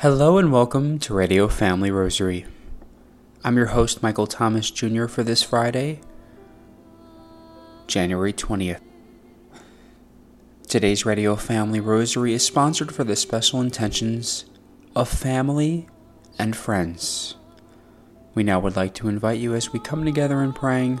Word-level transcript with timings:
Hello 0.00 0.36
and 0.36 0.52
welcome 0.52 0.98
to 0.98 1.14
Radio 1.14 1.48
Family 1.48 1.90
Rosary. 1.90 2.44
I'm 3.42 3.56
your 3.56 3.68
host, 3.68 4.02
Michael 4.02 4.26
Thomas 4.26 4.70
Jr., 4.70 5.06
for 5.06 5.22
this 5.22 5.42
Friday, 5.42 6.00
January 7.86 8.34
20th. 8.34 8.82
Today's 10.68 11.06
Radio 11.06 11.34
Family 11.34 11.80
Rosary 11.80 12.34
is 12.34 12.44
sponsored 12.44 12.94
for 12.94 13.04
the 13.04 13.16
special 13.16 13.60
intentions 13.62 14.44
of 14.94 15.08
family 15.08 15.88
and 16.38 16.54
friends. 16.54 17.36
We 18.34 18.42
now 18.42 18.60
would 18.60 18.76
like 18.76 18.92
to 18.96 19.08
invite 19.08 19.40
you 19.40 19.54
as 19.54 19.72
we 19.72 19.80
come 19.80 20.04
together 20.04 20.42
in 20.42 20.52
praying 20.52 21.00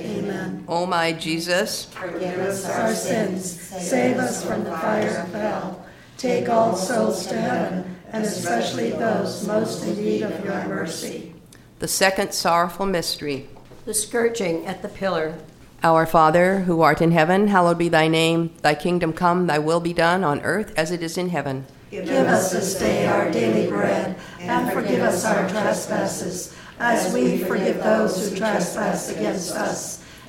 Amen. 0.71 0.83
O 0.83 0.85
my 0.85 1.11
Jesus, 1.11 1.85
Forgive 1.85 2.39
us 2.39 2.65
our 2.65 2.93
sins, 2.93 3.59
save 3.59 4.17
us 4.17 4.45
from 4.45 4.63
the 4.63 4.71
fire 4.71 5.25
of 5.25 5.33
hell. 5.33 5.85
Take 6.17 6.47
all 6.49 6.75
souls 6.75 7.27
to 7.27 7.35
heaven, 7.35 7.97
and 8.11 8.23
especially 8.23 8.91
those 8.91 9.45
most 9.45 9.83
in 9.83 9.97
need 9.97 10.21
of 10.21 10.45
your 10.45 10.65
mercy. 10.67 11.33
the 11.79 11.87
second 11.87 12.33
sorrowful 12.33 12.85
mystery. 12.85 13.49
The 13.85 13.93
scourging 13.93 14.65
at 14.65 14.81
the 14.81 14.87
pillar. 14.87 15.35
Our 15.83 16.05
Father, 16.05 16.59
who 16.59 16.81
art 16.81 17.01
in 17.01 17.11
heaven, 17.11 17.47
hallowed 17.47 17.79
be 17.79 17.89
thy 17.89 18.07
name. 18.07 18.51
Thy 18.61 18.75
kingdom 18.75 19.13
come, 19.13 19.47
thy 19.47 19.57
will 19.57 19.79
be 19.79 19.93
done 19.93 20.23
on 20.23 20.39
earth 20.41 20.73
as 20.77 20.91
it 20.91 21.01
is 21.01 21.17
in 21.17 21.29
heaven. 21.29 21.65
Give 21.89 22.07
us 22.07 22.51
this 22.51 22.75
day 22.79 23.07
our 23.07 23.31
daily 23.31 23.67
bread, 23.67 24.15
and 24.39 24.71
forgive 24.71 25.01
us 25.01 25.25
our 25.25 25.49
trespasses, 25.49 26.55
as 26.79 27.13
we 27.13 27.39
forgive 27.39 27.83
those 27.83 28.29
who 28.29 28.37
trespass 28.37 29.09
against 29.09 29.51
us. 29.55 30.00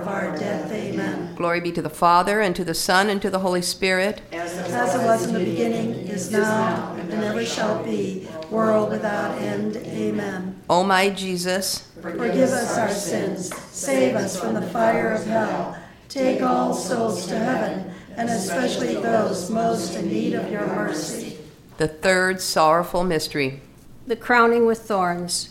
of 0.00 0.08
our 0.08 0.36
death. 0.36 0.70
Amen. 0.72 1.34
Glory 1.34 1.60
be 1.60 1.72
to 1.72 1.82
the 1.82 1.90
Father, 1.90 2.40
and 2.40 2.56
to 2.56 2.64
the 2.64 2.74
Son, 2.74 3.08
and 3.08 3.20
to 3.22 3.30
the 3.30 3.40
Holy 3.40 3.62
Spirit. 3.62 4.22
As 4.32 4.56
it 4.94 5.04
was 5.04 5.26
in 5.26 5.34
the 5.34 5.44
beginning, 5.44 5.94
is 6.08 6.30
now, 6.30 6.94
and 6.98 7.12
ever 7.12 7.44
shall 7.44 7.82
be, 7.84 8.26
world 8.50 8.90
without 8.90 9.38
end. 9.38 9.76
Amen. 9.76 10.60
O 10.68 10.82
my 10.84 11.10
Jesus, 11.10 11.86
Forgive 12.00 12.50
us 12.50 12.78
our 12.78 12.90
sins, 12.90 13.54
save 13.70 14.16
us 14.16 14.40
from 14.40 14.54
the 14.54 14.62
fire 14.62 15.12
of 15.12 15.26
hell. 15.26 15.76
Take 16.08 16.42
all 16.42 16.74
souls 16.74 17.26
to 17.28 17.38
heaven, 17.38 17.92
and 18.16 18.28
especially 18.28 18.94
those 18.94 19.50
most 19.50 19.94
in 19.96 20.08
need 20.08 20.34
of 20.34 20.50
your 20.50 20.66
mercy. 20.66 21.36
the 21.76 21.88
third 21.88 22.40
sorrowful 22.40 23.04
mystery. 23.04 23.60
The 24.06 24.16
crowning 24.16 24.66
with 24.66 24.80
thorns. 24.80 25.50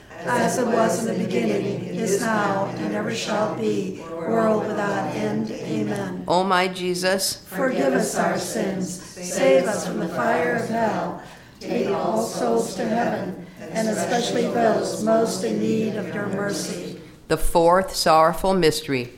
As 0.23 0.57
it 0.57 0.67
was 0.67 1.05
in 1.05 1.17
the 1.17 1.23
beginning, 1.23 1.83
is 1.85 2.21
now, 2.21 2.65
and 2.77 2.93
ever 2.93 3.13
shall 3.13 3.55
be, 3.55 4.01
world 4.09 4.67
without 4.67 5.15
end. 5.15 5.51
Amen. 5.51 6.23
O 6.27 6.43
my 6.43 6.67
Jesus, 6.67 7.43
Forgive 7.47 7.93
us 7.93 8.15
our 8.15 8.37
sins, 8.37 9.01
save 9.01 9.65
us 9.65 9.87
from 9.87 9.99
the 9.99 10.07
fire 10.09 10.55
of 10.57 10.69
hell, 10.69 11.21
take 11.59 11.87
all 11.89 12.21
souls 12.23 12.75
to 12.75 12.85
heaven, 12.85 13.45
and 13.59 13.87
especially 13.87 14.43
those 14.43 15.03
most 15.03 15.43
in 15.43 15.59
need 15.59 15.95
of 15.95 16.13
your 16.13 16.27
mercy. 16.27 16.99
the 17.27 17.37
fourth 17.37 17.95
sorrowful 17.95 18.53
mystery. 18.53 19.13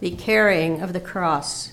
The 0.00 0.12
carrying 0.12 0.80
of 0.80 0.92
the 0.94 1.00
cross. 1.00 1.72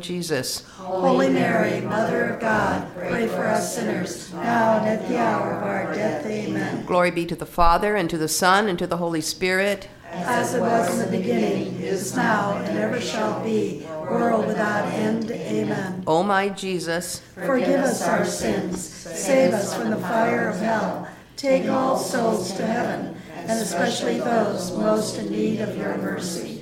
Jesus. 0.00 0.64
Holy 0.76 1.28
Mary, 1.28 1.80
Mother 1.80 2.30
of 2.30 2.40
God, 2.40 2.86
pray 2.94 3.26
for 3.28 3.46
us 3.46 3.74
sinners, 3.74 4.32
now 4.34 4.78
and 4.78 4.88
at 4.88 5.08
the 5.08 5.18
hour 5.18 5.52
of 5.52 5.62
our 5.62 5.94
death. 5.94 6.26
Amen. 6.26 6.84
Glory 6.86 7.10
be 7.10 7.26
to 7.26 7.36
the 7.36 7.46
Father, 7.46 7.96
and 7.96 8.08
to 8.10 8.18
the 8.18 8.28
Son, 8.28 8.68
and 8.68 8.78
to 8.78 8.86
the 8.86 8.96
Holy 8.96 9.20
Spirit. 9.20 9.88
As 10.10 10.54
it 10.54 10.60
was 10.60 11.00
in 11.00 11.10
the 11.10 11.18
beginning, 11.18 11.80
is 11.80 12.14
now, 12.14 12.58
and 12.58 12.78
ever 12.78 13.00
shall 13.00 13.42
be, 13.42 13.86
world 14.00 14.46
without 14.46 14.86
end. 14.88 15.30
Amen. 15.30 16.04
O 16.06 16.22
my 16.22 16.48
Jesus, 16.50 17.20
Forgive 17.34 17.80
us 17.80 18.02
our 18.06 18.24
sins, 18.24 18.82
save 18.86 19.54
us 19.54 19.74
from 19.74 19.90
the 19.90 19.96
fire 19.96 20.48
of 20.48 20.58
hell, 20.58 21.08
take 21.36 21.68
all 21.68 21.96
souls 21.96 22.52
to 22.54 22.66
heaven, 22.66 23.16
and 23.34 23.50
especially 23.50 24.18
those 24.18 24.76
most 24.76 25.18
in 25.18 25.30
need 25.30 25.60
of 25.60 25.76
your 25.76 25.96
mercy. 25.98 26.61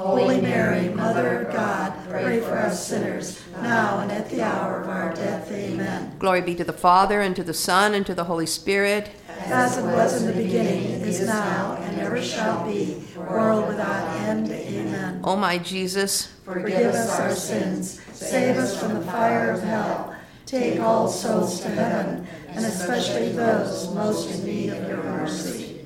Holy 0.00 0.40
Mary, 0.40 0.88
Mother 0.88 1.42
of 1.42 1.52
God, 1.52 1.92
pray 2.08 2.40
for 2.40 2.56
us 2.56 2.86
sinners, 2.88 3.38
now 3.60 3.98
and 3.98 4.10
at 4.10 4.30
the 4.30 4.40
hour 4.40 4.80
of 4.80 4.88
our 4.88 5.12
death. 5.12 5.52
Amen. 5.52 6.16
Glory 6.18 6.40
be 6.40 6.54
to 6.54 6.64
the 6.64 6.72
Father, 6.72 7.20
and 7.20 7.36
to 7.36 7.44
the 7.44 7.52
Son, 7.52 7.92
and 7.92 8.06
to 8.06 8.14
the 8.14 8.24
Holy 8.24 8.46
Spirit. 8.46 9.10
As 9.40 9.76
it 9.76 9.82
was 9.82 10.22
in 10.22 10.26
the 10.26 10.42
beginning, 10.42 11.02
is 11.02 11.26
now, 11.26 11.76
and 11.82 12.00
ever 12.00 12.22
shall 12.22 12.66
be, 12.66 13.04
world 13.14 13.68
without 13.68 14.16
end. 14.20 14.50
Amen. 14.50 15.20
O 15.22 15.36
my 15.36 15.58
Jesus, 15.58 16.32
Forgive 16.46 16.94
us 16.94 17.20
our 17.20 17.34
sins, 17.34 18.00
save 18.14 18.56
us 18.56 18.80
from 18.80 18.94
the 18.94 19.02
fire 19.02 19.50
of 19.50 19.62
hell. 19.62 20.16
Take 20.46 20.80
all 20.80 21.08
souls 21.08 21.60
to 21.60 21.68
heaven, 21.68 22.26
and 22.48 22.64
especially 22.64 23.32
those 23.32 23.94
most 23.94 24.30
in 24.30 24.46
need 24.46 24.70
of 24.70 24.88
your 24.88 25.02
mercy. 25.02 25.84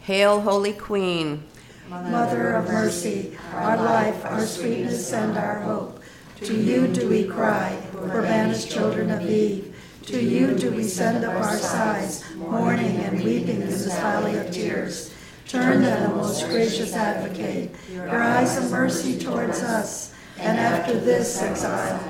Hail, 0.00 0.40
Holy 0.40 0.72
Queen. 0.72 1.44
Mother 1.88 2.54
of 2.54 2.66
mercy, 2.66 3.38
our 3.54 3.76
life, 3.76 4.24
our 4.24 4.44
sweetness, 4.44 5.12
and 5.12 5.38
our 5.38 5.60
hope. 5.60 6.02
To 6.40 6.54
you 6.54 6.88
do 6.88 7.08
we 7.08 7.24
cry, 7.24 7.80
poor 7.92 8.22
banished 8.22 8.70
children 8.70 9.10
of 9.10 9.22
Eve. 9.22 9.72
To 10.06 10.20
you 10.20 10.56
do 10.56 10.72
we 10.72 10.82
send 10.82 11.24
up 11.24 11.34
our 11.34 11.56
sighs, 11.56 12.24
mourning 12.34 12.96
and 12.96 13.22
weeping 13.22 13.60
in 13.60 13.68
this 13.68 13.86
valley 13.86 14.36
of 14.36 14.50
tears. 14.50 15.14
Turn 15.46 15.82
then, 15.82 16.10
O 16.10 16.16
most 16.16 16.46
gracious 16.46 16.92
advocate, 16.92 17.70
your 17.92 18.22
eyes 18.22 18.56
of 18.56 18.70
mercy 18.72 19.16
towards 19.18 19.62
us, 19.62 20.12
and 20.38 20.58
after 20.58 20.98
this 20.98 21.40
exile, 21.40 22.00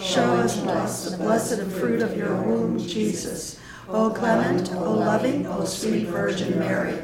show 0.00 0.36
us 0.36 0.60
blessed, 0.60 1.10
the 1.10 1.16
blessed 1.16 1.62
fruit 1.72 2.02
of 2.02 2.16
your 2.16 2.40
womb, 2.40 2.78
Jesus. 2.78 3.58
O 3.88 4.10
clement, 4.10 4.72
O 4.74 4.92
loving, 4.92 5.46
O 5.46 5.64
sweet 5.64 6.06
Virgin 6.06 6.58
Mary, 6.58 7.03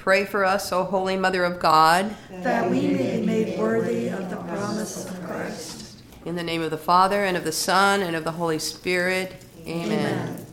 Pray 0.00 0.24
for 0.24 0.46
us, 0.46 0.72
O 0.72 0.84
Holy 0.84 1.14
Mother 1.14 1.44
of 1.44 1.60
God. 1.60 2.16
that 2.30 2.70
we 2.70 2.88
may 2.88 3.20
be 3.20 3.26
made 3.26 3.58
worthy 3.58 4.08
of 4.08 4.30
the 4.30 4.36
promise 4.36 5.04
of 5.04 5.22
Christ. 5.26 6.00
In 6.24 6.36
the 6.36 6.42
name 6.42 6.62
of 6.62 6.70
the 6.70 6.78
Father, 6.78 7.22
and 7.22 7.36
of 7.36 7.44
the 7.44 7.52
Son, 7.52 8.00
and 8.00 8.16
of 8.16 8.24
the 8.24 8.32
Holy 8.32 8.58
Spirit. 8.58 9.44
Amen. 9.66 10.46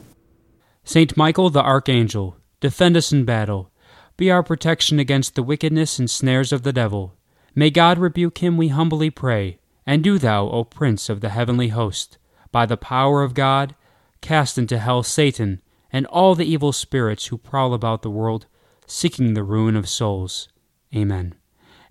Saint 0.84 1.16
Michael 1.16 1.50
the 1.50 1.64
Archangel, 1.64 2.36
defend 2.60 2.98
us 2.98 3.14
in 3.14 3.24
battle. 3.24 3.72
Be 4.18 4.30
our 4.30 4.44
protection 4.44 5.00
against 5.00 5.36
the 5.36 5.44
wickedness 5.44 5.98
and 5.98 6.10
snares 6.10 6.52
of 6.52 6.64
the 6.64 6.74
devil. 6.74 7.16
May 7.56 7.70
God 7.70 7.98
rebuke 7.98 8.40
him, 8.40 8.58
we 8.58 8.68
humbly 8.68 9.10
pray. 9.10 9.60
And 9.86 10.04
do 10.04 10.18
thou, 10.18 10.50
O 10.50 10.66
Prince 10.66 11.08
of 11.08 11.22
the 11.22 11.30
heavenly 11.30 11.70
host, 11.70 12.18
by 12.52 12.66
the 12.66 12.76
power 12.76 13.24
of 13.24 13.34
God, 13.34 13.76
cast 14.20 14.58
into 14.58 14.78
hell 14.78 15.04
Satan 15.04 15.62
and 15.90 16.06
all 16.08 16.36
the 16.36 16.46
evil 16.46 16.74
spirits 16.74 17.28
who 17.28 17.38
prowl 17.38 17.74
about 17.74 18.02
the 18.02 18.10
world, 18.10 18.46
seeking 18.88 19.34
the 19.34 19.44
ruin 19.44 19.76
of 19.76 19.88
souls. 19.88 20.48
Amen. 20.96 21.36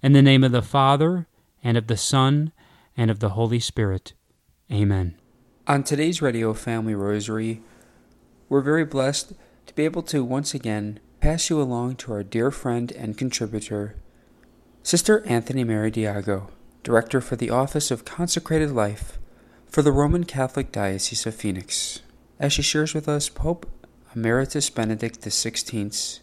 In 0.02 0.12
the 0.12 0.22
name 0.22 0.42
of 0.42 0.52
the 0.52 0.62
Father, 0.62 1.28
and 1.62 1.76
of 1.76 1.86
the 1.86 1.96
Son, 1.96 2.52
and 2.96 3.10
of 3.10 3.20
the 3.20 3.30
Holy 3.30 3.60
Spirit. 3.60 4.14
Amen. 4.72 5.14
On 5.68 5.84
today's 5.84 6.22
Radio 6.22 6.54
Family 6.54 6.94
Rosary, 6.94 7.60
we're 8.48 8.62
very 8.62 8.84
blessed 8.84 9.34
to 9.66 9.74
be 9.74 9.84
able 9.84 10.02
to 10.04 10.24
once 10.24 10.54
again 10.54 10.98
pass 11.20 11.50
you 11.50 11.60
along 11.60 11.96
to 11.96 12.12
our 12.12 12.22
dear 12.22 12.50
friend 12.50 12.92
and 12.92 13.18
contributor, 13.18 13.96
Sister 14.82 15.26
Anthony 15.26 15.64
Mary 15.64 15.90
Diago, 15.90 16.48
Director 16.82 17.20
for 17.20 17.36
the 17.36 17.50
Office 17.50 17.90
of 17.90 18.04
Consecrated 18.04 18.70
Life 18.70 19.18
for 19.66 19.82
the 19.82 19.92
Roman 19.92 20.24
Catholic 20.24 20.70
Diocese 20.70 21.26
of 21.26 21.34
Phoenix, 21.34 22.00
as 22.38 22.52
she 22.52 22.62
shares 22.62 22.94
with 22.94 23.08
us 23.08 23.28
Pope 23.28 23.68
Emeritus 24.14 24.70
Benedict 24.70 25.20
XVI's 25.20 26.20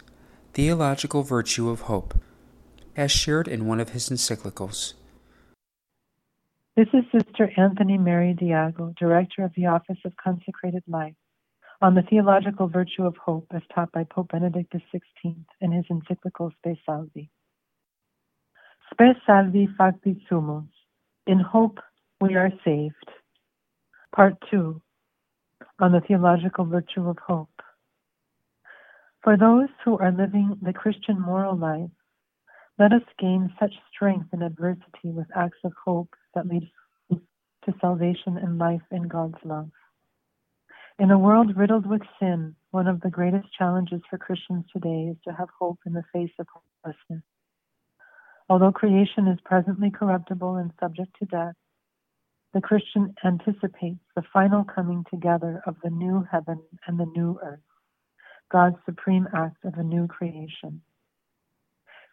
theological 0.54 1.24
virtue 1.24 1.68
of 1.70 1.82
hope, 1.82 2.13
as 2.96 3.12
shared 3.12 3.48
in 3.48 3.66
one 3.66 3.80
of 3.80 3.89
his 3.89 4.10
encyclicals. 4.10 4.94
This 6.76 6.88
is 6.94 7.04
Sister 7.12 7.52
Anthony 7.58 7.98
Mary 7.98 8.36
Diago, 8.39 8.96
Director 8.96 9.44
of 9.44 9.52
the 9.56 9.66
Office 9.66 9.98
of 10.06 10.13
Consecrated 10.16 10.84
Life, 10.88 11.16
on 11.82 11.96
the 11.96 12.04
theological 12.04 12.68
virtue 12.68 13.04
of 13.04 13.16
hope 13.18 13.48
as 13.52 13.63
taught 13.74 13.92
by 13.92 14.04
Pope 14.04 14.30
Benedict 14.32 14.72
XVI 14.74 15.36
in 15.60 15.72
his 15.72 15.86
encyclical 15.89 16.52
Spe 16.60 16.78
Salvi. 16.86 17.32
Spe 18.92 19.18
Salvi 19.26 19.68
Facti 19.80 20.22
Sumus, 20.30 20.70
in 21.26 21.39
hope 21.39 21.80
we 22.22 22.36
are 22.36 22.52
saved. 22.63 23.10
Part 24.16 24.36
2, 24.52 24.80
on 25.80 25.92
the 25.92 26.02
theological 26.02 26.66
virtue 26.66 27.10
of 27.10 27.18
hope. 27.18 27.50
For 29.23 29.38
those 29.38 29.69
who 29.86 29.97
are 29.99 30.12
living 30.12 30.57
the 30.62 30.73
Christian 30.73 31.19
moral 31.19 31.55
life, 31.55 31.89
let 32.77 32.91
us 32.91 33.03
gain 33.17 33.53
such 33.57 33.73
strength 33.89 34.33
in 34.33 34.41
adversity 34.41 35.12
with 35.12 35.27
acts 35.33 35.59
of 35.63 35.71
hope 35.86 36.09
that 36.36 36.47
lead 36.47 36.69
to 37.09 37.73
salvation 37.79 38.38
and 38.38 38.57
life 38.57 38.81
in 38.91 39.07
God's 39.07 39.38
love. 39.45 39.69
In 40.99 41.09
a 41.09 41.17
world 41.17 41.55
riddled 41.55 41.86
with 41.86 42.01
sin, 42.19 42.55
one 42.71 42.88
of 42.88 42.99
the 42.99 43.09
greatest 43.09 43.47
challenges 43.57 44.01
for 44.09 44.17
Christians 44.17 44.65
today 44.73 45.07
is 45.12 45.17
to 45.25 45.31
have 45.31 45.49
hope 45.57 45.79
in 45.86 45.93
the 45.93 46.03
face 46.12 46.33
of 46.38 46.47
hopelessness. 46.53 47.23
Although 48.49 48.73
creation 48.73 49.27
is 49.27 49.39
presently 49.45 49.89
corruptible 49.89 50.57
and 50.57 50.71
subject 50.81 51.15
to 51.19 51.25
death, 51.25 51.55
the 52.53 52.62
Christian 52.62 53.15
anticipates 53.23 54.03
the 54.15 54.23
final 54.33 54.65
coming 54.65 55.05
together 55.09 55.63
of 55.65 55.77
the 55.81 55.89
new 55.89 56.27
heaven 56.29 56.62
and 56.86 56.99
the 56.99 57.05
new 57.15 57.39
earth, 57.41 57.62
God's 58.54 58.78
supreme 58.86 59.28
act 59.36 59.66
of 59.66 59.74
a 59.74 59.84
new 59.84 60.06
creation. 60.06 60.82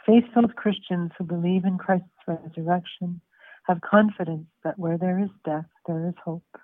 Faith 0.06 0.24
filled 0.32 0.56
Christians 0.56 1.10
who 1.18 1.24
believe 1.24 1.66
in 1.66 1.76
Christ's 1.76 2.08
resurrection 2.26 3.20
have 3.64 3.82
confidence 3.82 4.46
that 4.64 4.78
where 4.78 4.96
there 4.96 5.18
is 5.18 5.28
death, 5.44 5.66
there 5.86 6.08
is 6.08 6.14
hope. 6.24 6.56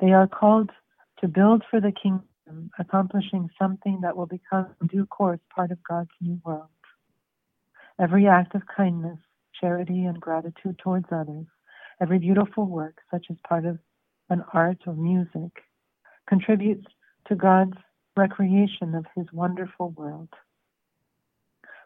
They 0.00 0.10
are 0.12 0.26
called 0.26 0.70
to 1.20 1.28
build 1.28 1.62
for 1.70 1.80
the 1.80 1.92
kingdom, 1.92 2.70
accomplishing 2.76 3.48
something 3.56 4.00
that 4.02 4.16
will 4.16 4.26
become 4.26 4.74
in 4.80 4.88
due 4.88 5.06
course 5.06 5.40
part 5.54 5.70
of 5.70 5.78
God's 5.88 6.10
new 6.20 6.40
world. 6.44 6.66
Every 8.00 8.26
act 8.26 8.56
of 8.56 8.62
kindness, 8.76 9.18
charity, 9.60 10.04
and 10.04 10.20
gratitude 10.20 10.78
towards 10.82 11.06
others, 11.12 11.46
every 12.00 12.18
beautiful 12.18 12.66
work, 12.66 12.98
such 13.12 13.26
as 13.30 13.36
part 13.48 13.64
of 13.64 13.78
an 14.28 14.42
art 14.52 14.78
or 14.88 14.94
music, 14.94 15.52
contributes 16.28 16.86
to 17.28 17.36
God's 17.36 17.76
recreation 18.16 18.94
of 18.94 19.06
his 19.14 19.26
wonderful 19.32 19.90
world. 19.90 20.28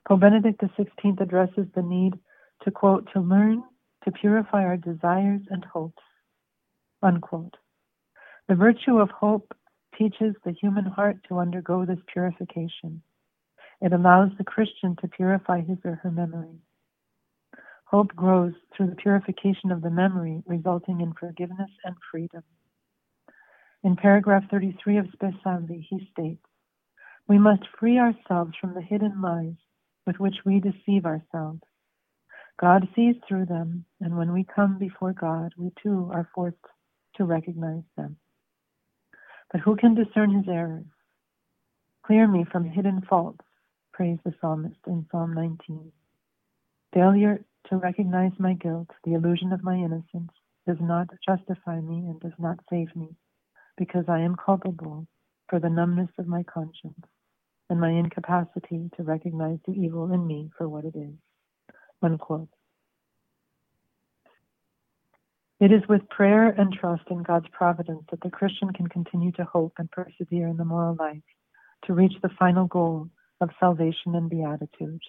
Pope 0.09 0.21
Benedict 0.21 0.61
XVI 0.61 1.21
addresses 1.21 1.67
the 1.75 1.83
need 1.83 2.19
to 2.63 2.71
quote, 2.71 3.09
to 3.13 3.21
learn 3.21 3.63
to 4.05 4.13
purify 4.13 4.65
our 4.65 4.77
desires 4.77 5.43
and 5.51 5.65
hopes, 5.65 6.03
unquote. 7.03 7.57
The 8.49 8.55
virtue 8.55 8.99
of 8.99 9.11
hope 9.11 9.55
teaches 9.97 10.35
the 10.45 10.53
human 10.53 10.85
heart 10.85 11.19
to 11.29 11.39
undergo 11.39 11.85
this 11.85 11.99
purification. 12.13 13.03
It 13.81 13.93
allows 13.93 14.31
the 14.37 14.45
Christian 14.45 14.97
to 15.01 15.09
purify 15.09 15.61
his 15.61 15.79
or 15.85 15.97
her 16.03 16.11
memory. 16.11 16.59
Hope 17.85 18.15
grows 18.15 18.53
through 18.77 18.89
the 18.89 18.97
purification 18.97 19.73
of 19.73 19.83
the 19.83 19.91
memory, 19.91 20.43
resulting 20.47 21.01
in 21.01 21.13
forgiveness 21.15 21.71
and 21.85 21.97
freedom. 22.11 22.43
In 23.83 23.97
paragraph 23.97 24.45
33 24.51 24.99
of 24.99 25.07
Spe 25.13 25.33
Salvi, 25.43 25.87
he 25.89 26.07
states, 26.13 26.45
We 27.27 27.39
must 27.39 27.63
free 27.79 27.99
ourselves 27.99 28.53
from 28.61 28.75
the 28.75 28.83
hidden 28.83 29.23
lies 29.23 29.57
with 30.07 30.21
which 30.21 30.37
we 30.45 30.61
deceive 30.61 31.07
ourselves. 31.07 31.63
God 32.59 32.87
sees 32.95 33.17
through 33.27 33.47
them, 33.47 33.87
and 34.03 34.19
when 34.19 34.35
we 34.35 34.45
come 34.45 34.77
before 34.79 35.15
God, 35.15 35.55
we 35.57 35.73
too 35.83 36.11
are 36.13 36.29
forced 36.35 36.59
to 37.15 37.25
recognize 37.25 37.85
them. 37.97 38.19
But 39.51 39.63
who 39.63 39.77
can 39.77 39.95
discern 39.95 40.31
his 40.35 40.47
errors? 40.47 40.85
Clear 42.03 42.29
me 42.29 42.45
from 42.45 42.65
hidden 42.65 43.01
faults, 43.09 43.45
prays 43.93 44.19
the 44.25 44.35
psalmist 44.43 44.81
in 44.87 45.07
Psalm 45.11 45.33
19. 45.33 45.91
Failure 46.93 47.43
to 47.71 47.77
recognize 47.77 48.33
my 48.39 48.53
guilt, 48.53 48.91
the 49.05 49.15
illusion 49.15 49.55
of 49.55 49.65
my 49.65 49.77
innocence, 49.77 50.33
does 50.67 50.79
not 50.81 51.09
justify 51.27 51.81
me 51.81 52.07
and 52.07 52.21
does 52.21 52.39
not 52.39 52.59
save 52.69 52.95
me, 52.95 53.17
because 53.81 54.05
I 54.09 54.21
am 54.21 54.37
culpable 54.37 55.07
for 55.49 55.59
the 55.59 55.71
numbness 55.71 56.11
of 56.19 56.29
my 56.29 56.43
conscience 56.43 57.01
and 57.71 57.81
my 57.81 57.89
incapacity 57.89 58.91
to 58.95 59.03
recognize 59.03 59.59
the 59.67 59.73
evil 59.73 60.13
in 60.13 60.27
me 60.27 60.51
for 60.59 60.69
what 60.69 60.85
it 60.85 60.95
is. 60.95 61.15
Unquote. 62.03 62.51
It 65.61 65.73
is 65.73 65.81
with 65.89 66.09
prayer 66.11 66.49
and 66.49 66.75
trust 66.75 67.05
in 67.11 67.23
God's 67.23 67.49
providence 67.53 68.03
that 68.11 68.21
the 68.21 68.31
Christian 68.31 68.71
can 68.75 68.87
continue 68.89 69.33
to 69.33 69.45
hope 69.45 69.73
and 69.79 69.91
persevere 69.91 70.49
in 70.49 70.59
the 70.59 70.65
moral 70.65 70.97
life 70.99 71.23
to 71.87 71.95
reach 71.95 72.15
the 72.23 72.31
final 72.39 72.67
goal 72.67 73.09
of 73.41 73.49
salvation 73.59 74.15
and 74.15 74.29
beatitude. 74.29 75.01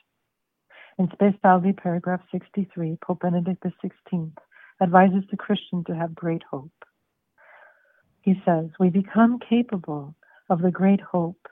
In 0.98 1.10
Spe 1.12 1.38
Salvi, 1.42 1.74
paragraph 1.74 2.22
63, 2.32 2.98
Pope 3.06 3.20
Benedict 3.20 3.64
XVI 3.66 4.32
advises 4.82 5.24
the 5.30 5.38
Christian 5.38 5.84
to 5.86 5.96
have 5.96 6.16
great 6.16 6.44
hope. 6.50 6.72
He 8.22 8.42
says, 8.46 8.70
We 8.80 8.90
become 8.90 9.40
capable 9.40 10.16
of 10.50 10.62
the 10.62 10.72
great 10.72 11.02
hope, 11.02 11.48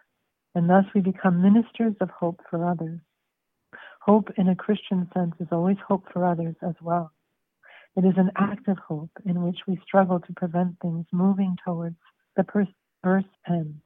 and 0.53 0.69
thus 0.69 0.85
we 0.93 1.01
become 1.01 1.41
ministers 1.41 1.95
of 1.99 2.09
hope 2.09 2.41
for 2.49 2.65
others. 2.65 2.99
Hope 4.01 4.29
in 4.37 4.47
a 4.47 4.55
Christian 4.55 5.09
sense 5.13 5.35
is 5.39 5.47
always 5.51 5.77
hope 5.87 6.05
for 6.11 6.25
others 6.25 6.55
as 6.61 6.75
well. 6.81 7.11
It 7.95 8.05
is 8.05 8.13
an 8.17 8.31
active 8.35 8.77
hope 8.77 9.11
in 9.25 9.43
which 9.43 9.59
we 9.67 9.79
struggle 9.83 10.19
to 10.19 10.33
prevent 10.33 10.79
things 10.79 11.05
moving 11.11 11.57
towards 11.65 11.95
the 12.37 12.43
perverse 12.43 13.25
end. 13.47 13.81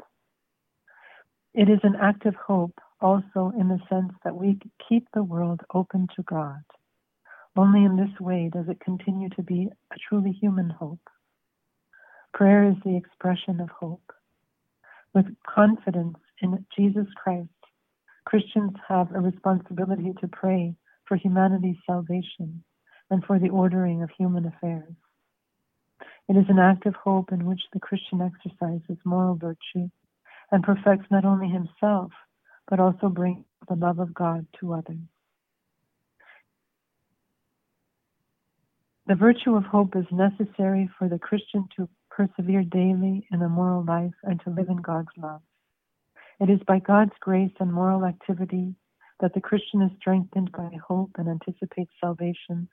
It 1.53 1.69
is 1.69 1.79
an 1.83 1.95
active 2.01 2.35
hope 2.35 2.79
also 3.01 3.51
in 3.59 3.69
the 3.69 3.79
sense 3.89 4.13
that 4.23 4.35
we 4.35 4.59
keep 4.87 5.07
the 5.13 5.23
world 5.23 5.61
open 5.73 6.07
to 6.15 6.23
God. 6.23 6.63
Only 7.55 7.83
in 7.83 7.95
this 7.95 8.19
way 8.19 8.49
does 8.51 8.67
it 8.69 8.79
continue 8.79 9.29
to 9.29 9.43
be 9.43 9.69
a 9.91 9.95
truly 10.09 10.31
human 10.31 10.69
hope. 10.69 11.07
Prayer 12.33 12.63
is 12.63 12.75
the 12.83 12.97
expression 12.97 13.59
of 13.61 13.69
hope. 13.69 14.11
With 15.13 15.27
confidence 15.47 16.17
in 16.41 16.65
Jesus 16.75 17.05
Christ, 17.15 17.49
Christians 18.25 18.73
have 18.87 19.13
a 19.13 19.19
responsibility 19.19 20.13
to 20.19 20.27
pray 20.27 20.75
for 21.07 21.15
humanity's 21.15 21.77
salvation 21.85 22.63
and 23.11 23.23
for 23.23 23.37
the 23.37 23.49
ordering 23.49 24.01
of 24.01 24.09
human 24.17 24.47
affairs. 24.47 24.95
It 26.27 26.35
is 26.35 26.45
an 26.49 26.57
act 26.57 26.87
of 26.87 26.95
hope 26.95 27.31
in 27.31 27.45
which 27.45 27.61
the 27.71 27.79
Christian 27.79 28.21
exercises 28.21 28.97
moral 29.05 29.35
virtue 29.35 29.89
and 30.51 30.63
perfects 30.63 31.05
not 31.11 31.25
only 31.25 31.49
himself, 31.49 32.11
but 32.67 32.79
also 32.79 33.09
brings 33.09 33.45
the 33.67 33.75
love 33.75 33.99
of 33.99 34.13
God 34.13 34.47
to 34.59 34.73
others. 34.73 34.97
The 39.05 39.15
virtue 39.15 39.55
of 39.55 39.65
hope 39.65 39.95
is 39.95 40.05
necessary 40.11 40.89
for 40.97 41.09
the 41.09 41.19
Christian 41.19 41.67
to 41.75 41.89
persevere 42.15 42.63
daily 42.63 43.27
in 43.31 43.41
a 43.41 43.49
moral 43.49 43.83
life 43.83 44.13
and 44.23 44.39
to 44.41 44.51
live 44.51 44.69
in 44.69 44.77
God's 44.77 45.09
love. 45.17 45.41
It 46.39 46.49
is 46.49 46.59
by 46.67 46.79
God's 46.79 47.13
grace 47.19 47.53
and 47.59 47.73
moral 47.73 48.05
activity 48.05 48.75
that 49.19 49.33
the 49.33 49.41
Christian 49.41 49.81
is 49.81 49.91
strengthened 49.99 50.51
by 50.51 50.69
hope 50.87 51.11
and 51.17 51.27
anticipates 51.27 51.91
salvation 51.99 52.67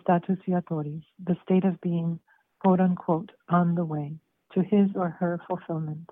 status 0.00 0.36
viatoris, 0.46 1.02
the 1.24 1.36
state 1.42 1.64
of 1.64 1.80
being, 1.80 2.20
quote 2.60 2.80
unquote, 2.80 3.30
on 3.48 3.74
the 3.74 3.84
way 3.84 4.14
to 4.52 4.62
his 4.62 4.88
or 4.94 5.10
her 5.10 5.40
fulfillment. 5.48 6.10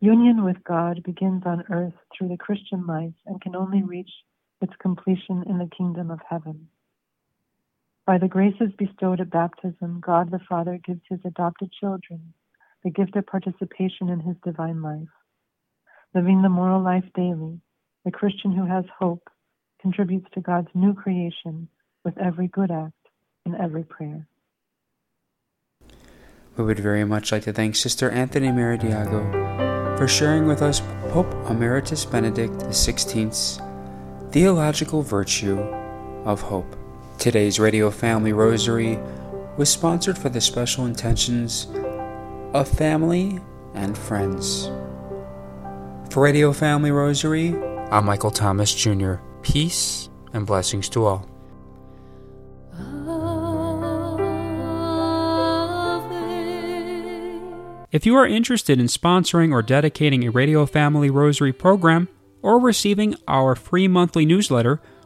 Union 0.00 0.44
with 0.44 0.62
God 0.64 1.02
begins 1.02 1.42
on 1.46 1.64
earth 1.70 1.94
through 2.12 2.28
the 2.28 2.36
Christian 2.36 2.86
life 2.86 3.14
and 3.26 3.40
can 3.40 3.56
only 3.56 3.82
reach 3.82 4.10
its 4.60 4.72
completion 4.80 5.44
in 5.48 5.58
the 5.58 5.70
kingdom 5.76 6.10
of 6.10 6.20
heaven. 6.28 6.68
By 8.06 8.18
the 8.18 8.28
graces 8.28 8.70
bestowed 8.76 9.20
at 9.20 9.30
baptism, 9.30 10.00
God 10.04 10.30
the 10.30 10.40
Father 10.46 10.78
gives 10.84 11.00
his 11.08 11.20
adopted 11.24 11.72
children 11.72 12.34
the 12.82 12.90
gift 12.90 13.16
of 13.16 13.26
participation 13.26 14.10
in 14.10 14.20
his 14.20 14.36
divine 14.44 14.82
life. 14.82 15.08
Living 16.14 16.42
the 16.42 16.50
moral 16.50 16.82
life 16.82 17.04
daily, 17.14 17.60
the 18.04 18.10
Christian 18.10 18.52
who 18.52 18.66
has 18.66 18.84
hope 18.98 19.30
contributes 19.80 20.26
to 20.34 20.40
God's 20.40 20.68
new 20.74 20.92
creation 20.92 21.68
with 22.04 22.16
every 22.18 22.46
good 22.46 22.70
act 22.70 22.92
and 23.46 23.56
every 23.56 23.84
prayer. 23.84 24.28
We 26.56 26.64
would 26.64 26.78
very 26.78 27.04
much 27.04 27.32
like 27.32 27.42
to 27.44 27.52
thank 27.52 27.74
Sister 27.74 28.10
Anthony 28.10 28.52
Mary 28.52 28.78
Diago 28.78 29.96
for 29.96 30.06
sharing 30.06 30.46
with 30.46 30.60
us 30.60 30.80
Pope 31.08 31.32
Emeritus 31.48 32.04
Benedict 32.04 32.54
XVI's 32.54 33.60
theological 34.30 35.02
virtue 35.02 35.58
of 36.24 36.42
hope. 36.42 36.83
Today's 37.18 37.58
Radio 37.58 37.90
Family 37.90 38.32
Rosary 38.32 38.98
was 39.56 39.70
sponsored 39.70 40.18
for 40.18 40.28
the 40.28 40.40
special 40.40 40.84
intentions 40.84 41.68
of 42.52 42.68
family 42.68 43.40
and 43.74 43.96
friends. 43.96 44.66
For 46.10 46.22
Radio 46.22 46.52
Family 46.52 46.90
Rosary, 46.90 47.54
I'm 47.90 48.04
Michael 48.04 48.30
Thomas 48.30 48.74
Jr. 48.74 49.14
Peace 49.42 50.10
and 50.32 50.46
blessings 50.46 50.88
to 50.90 51.06
all. 51.06 51.28
If 57.90 58.04
you 58.04 58.16
are 58.16 58.26
interested 58.26 58.80
in 58.80 58.86
sponsoring 58.86 59.52
or 59.52 59.62
dedicating 59.62 60.24
a 60.24 60.30
Radio 60.30 60.66
Family 60.66 61.10
Rosary 61.10 61.52
program 61.52 62.08
or 62.42 62.58
receiving 62.58 63.14
our 63.28 63.54
free 63.54 63.86
monthly 63.86 64.26
newsletter, 64.26 64.80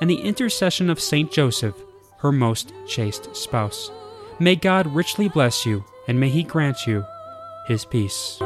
and 0.00 0.08
the 0.08 0.20
intercession 0.20 0.90
of 0.90 1.00
Saint 1.00 1.32
Joseph, 1.32 1.74
her 2.18 2.32
most 2.32 2.72
chaste 2.86 3.34
spouse, 3.34 3.90
may 4.38 4.56
God 4.56 4.86
richly 4.94 5.28
bless 5.28 5.64
you, 5.66 5.84
and 6.06 6.18
may 6.18 6.28
He 6.28 6.42
grant 6.42 6.86
you 6.86 7.04
His 7.66 7.84
peace. 7.84 8.38